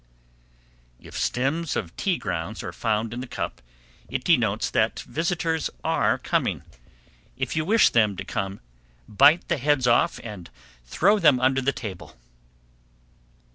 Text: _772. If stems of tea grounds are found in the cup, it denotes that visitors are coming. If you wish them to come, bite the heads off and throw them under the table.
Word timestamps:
_772. 0.97 1.07
If 1.09 1.15
stems 1.15 1.75
of 1.75 1.95
tea 1.95 2.17
grounds 2.17 2.63
are 2.63 2.73
found 2.73 3.13
in 3.13 3.19
the 3.19 3.27
cup, 3.27 3.61
it 4.09 4.23
denotes 4.23 4.71
that 4.71 5.01
visitors 5.01 5.69
are 5.83 6.17
coming. 6.17 6.63
If 7.37 7.55
you 7.55 7.63
wish 7.63 7.89
them 7.89 8.15
to 8.17 8.25
come, 8.25 8.61
bite 9.07 9.47
the 9.47 9.57
heads 9.59 9.85
off 9.85 10.19
and 10.23 10.49
throw 10.85 11.19
them 11.19 11.39
under 11.39 11.61
the 11.61 11.71
table. 11.71 12.17